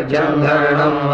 [0.07, 1.07] आविद्यम् धरणम्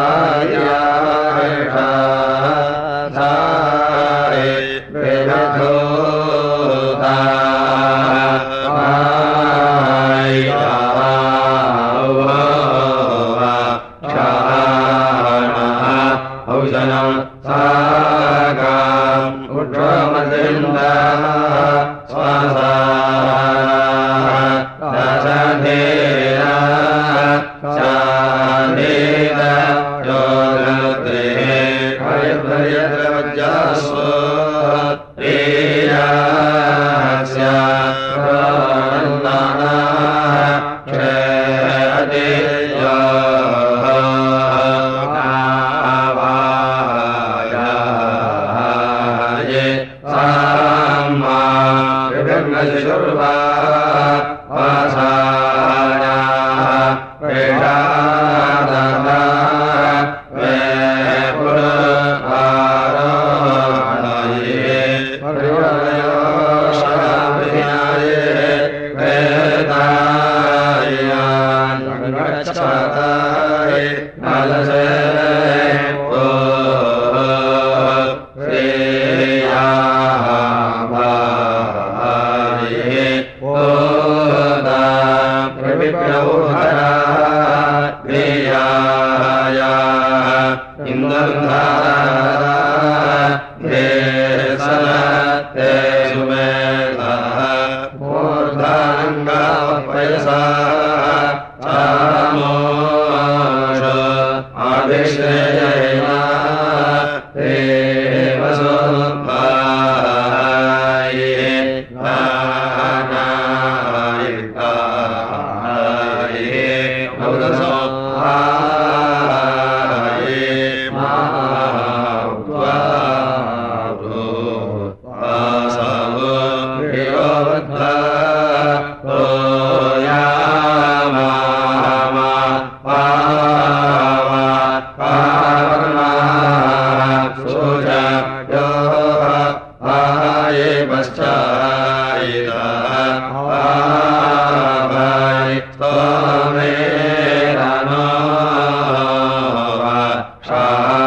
[73.85, 75.02] गच्छताय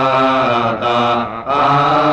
[0.06, 0.96] ta
[1.46, 2.05] ah.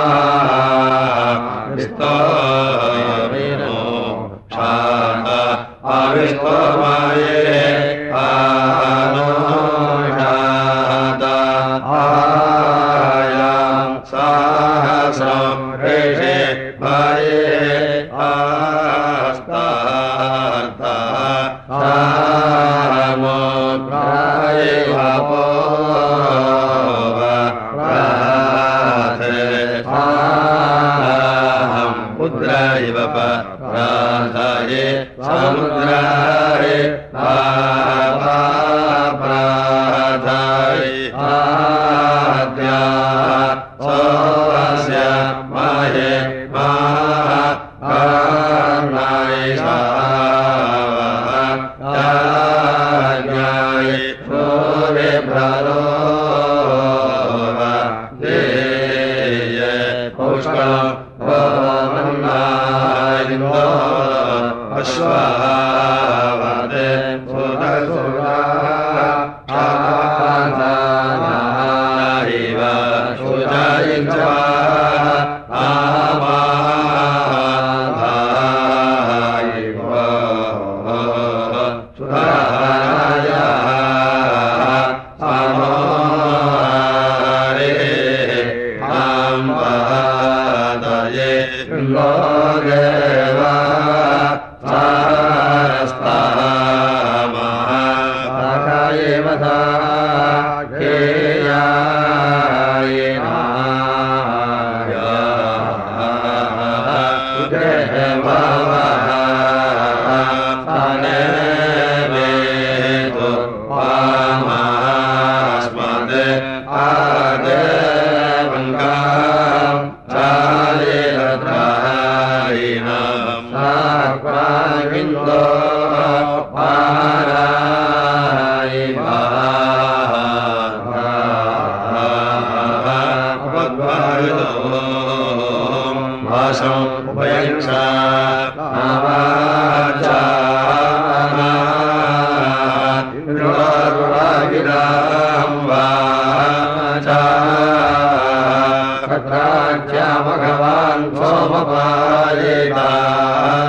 [153.05, 153.62] Ah.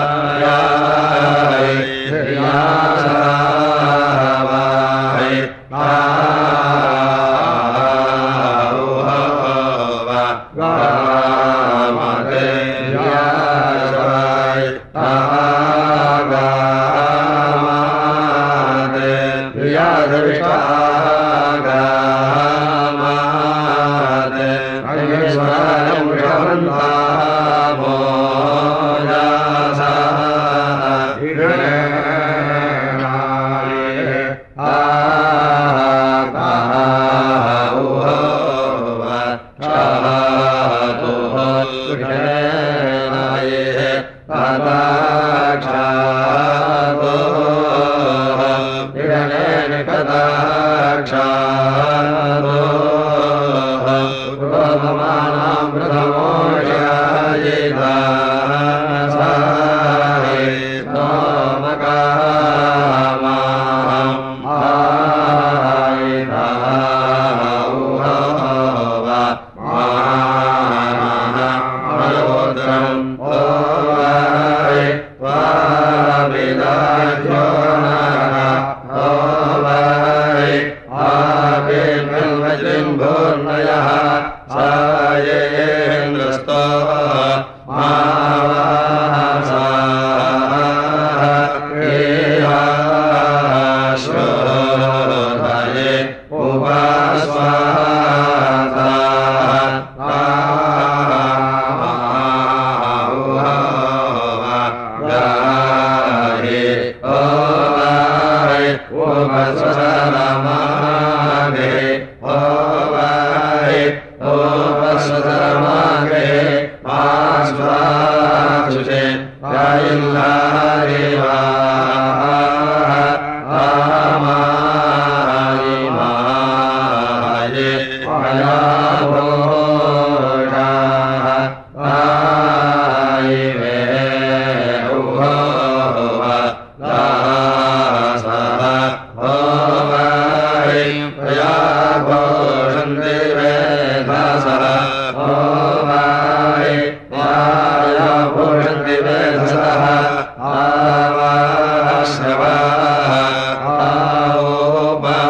[76.94, 78.04] जो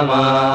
[0.06, 0.53] ま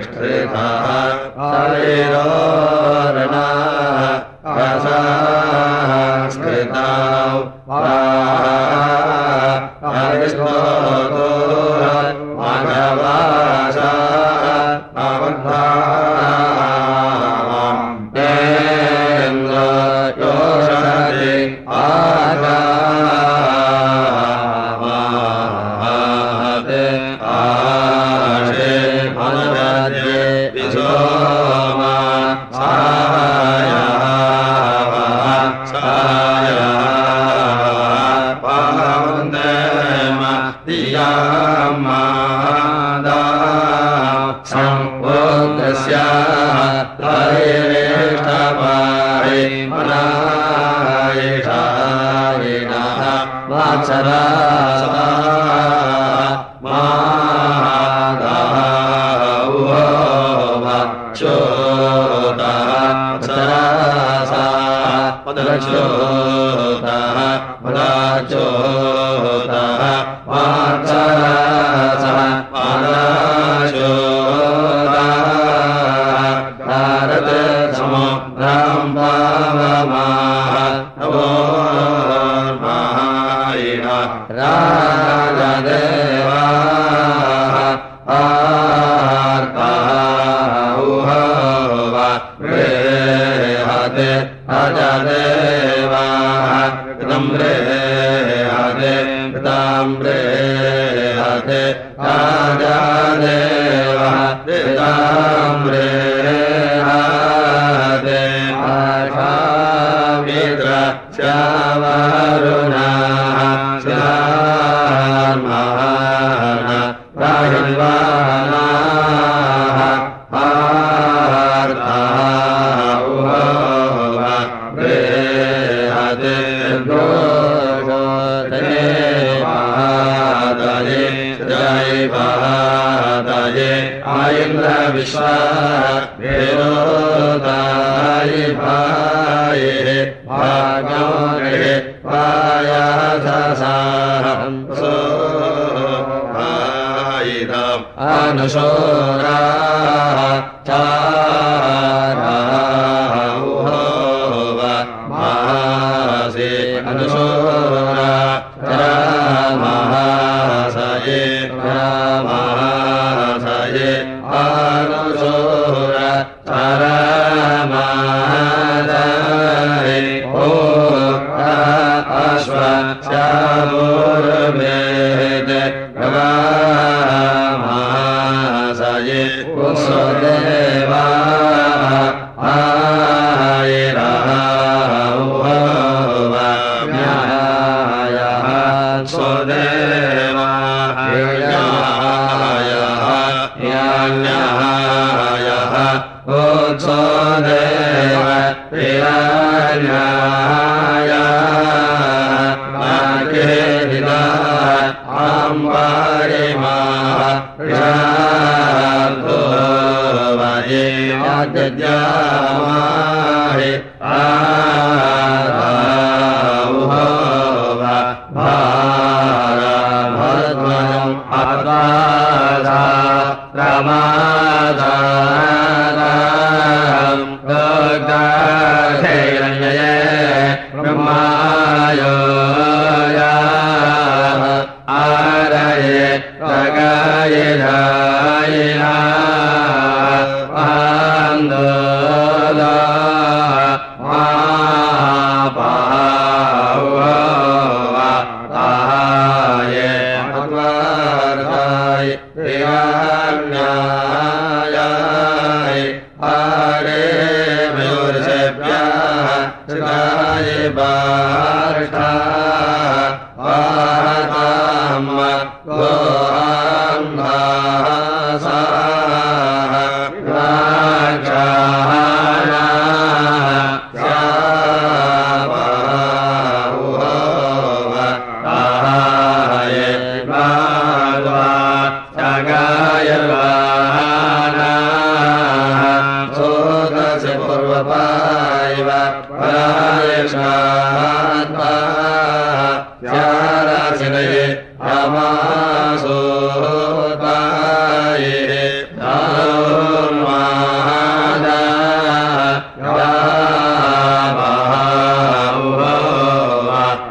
[0.00, 1.30] विष्ठेथाः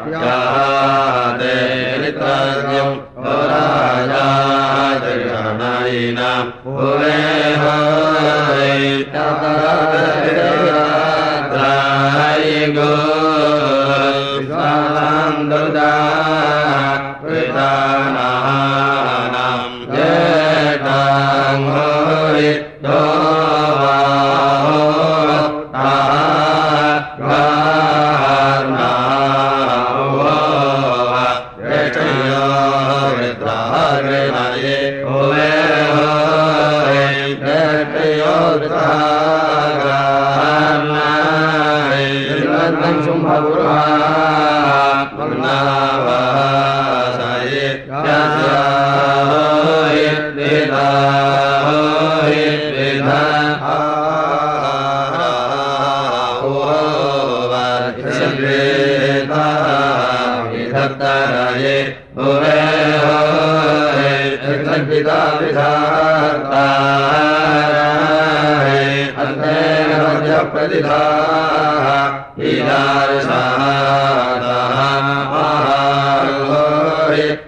[0.06, 0.49] या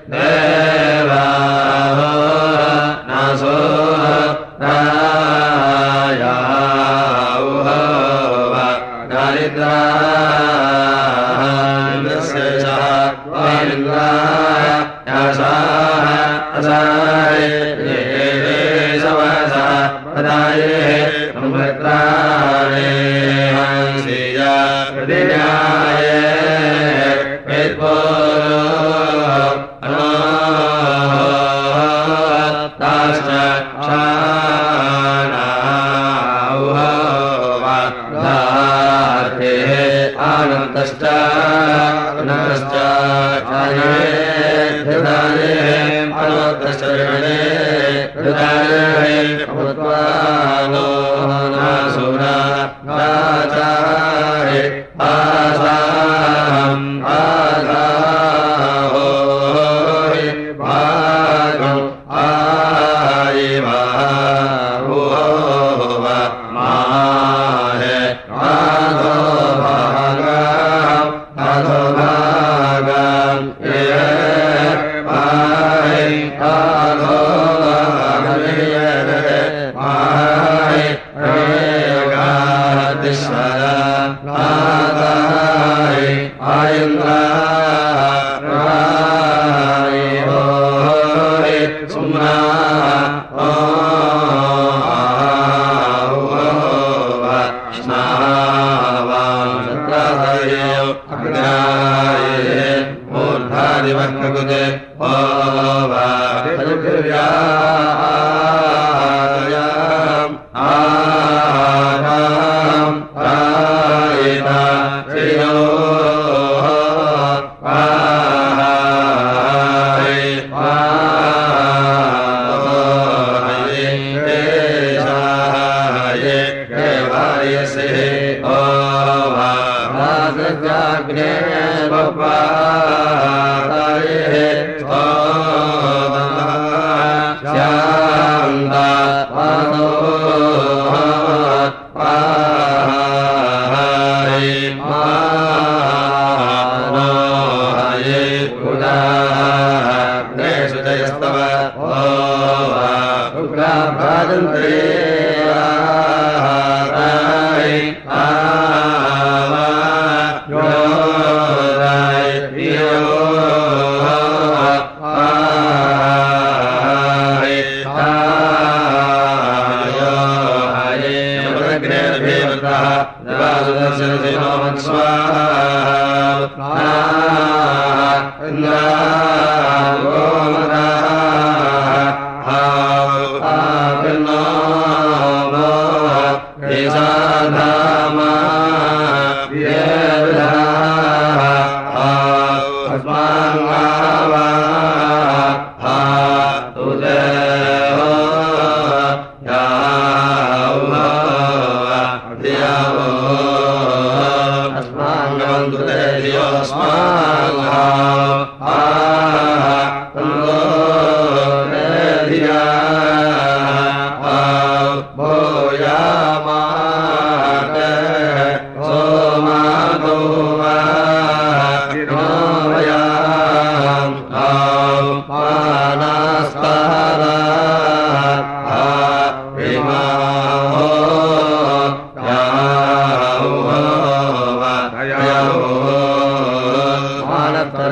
[0.07, 0.60] Amen.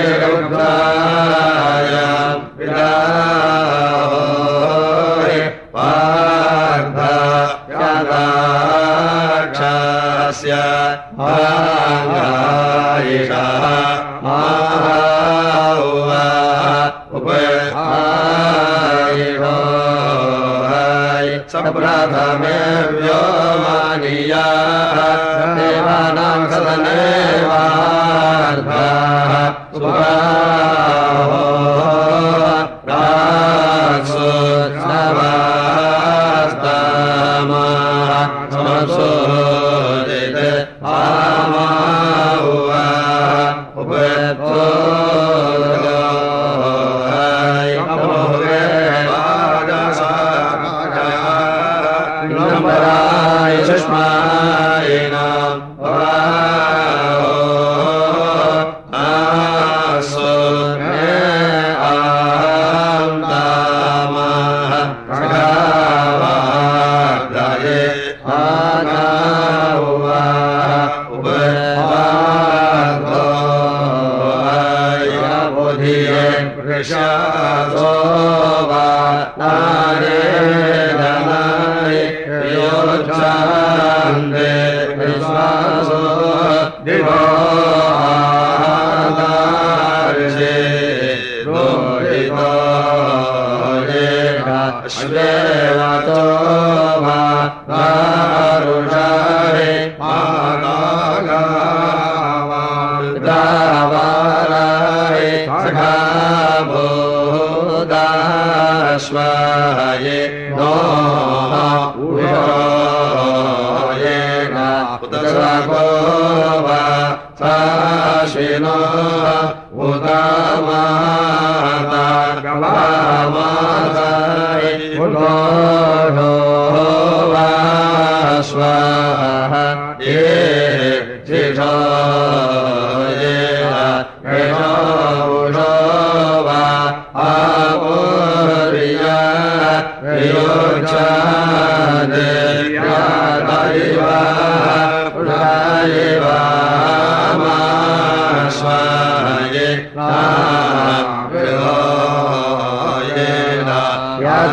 [76.56, 77.08] Prussia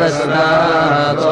[0.07, 1.23] स्नाथ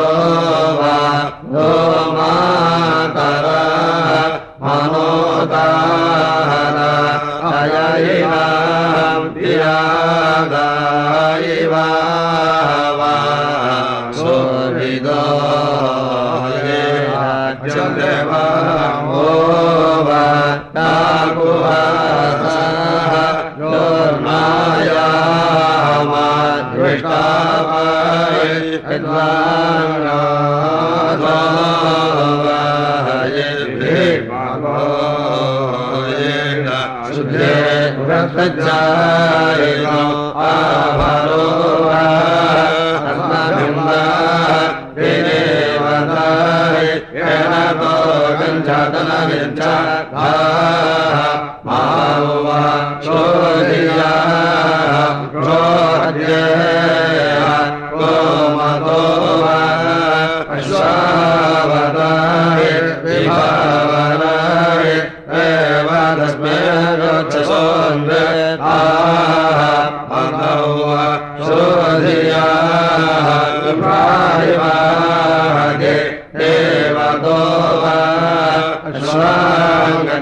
[76.38, 77.38] देवतो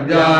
[0.09, 0.34] ग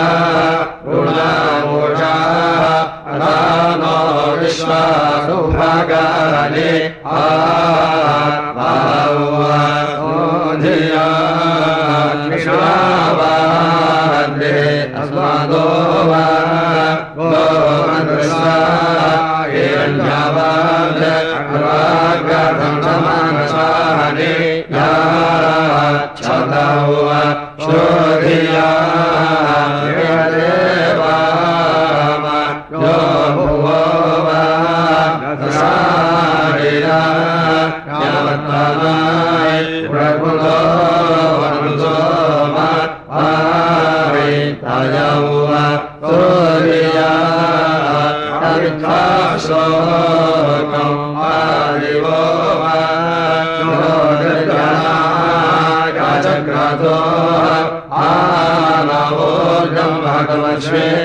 [60.61, 61.04] judgment.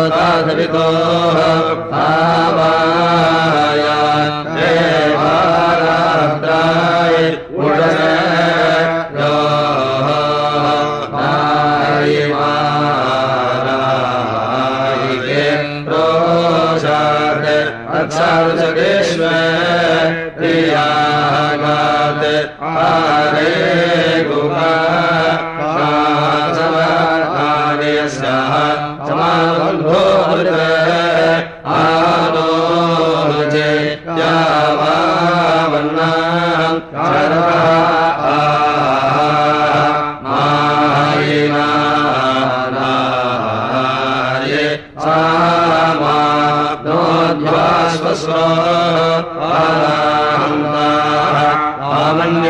[0.51, 1.80] प्रवितोः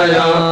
[0.00, 0.49] 哎呀！